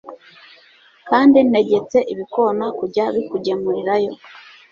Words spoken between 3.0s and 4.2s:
bikugemurirayo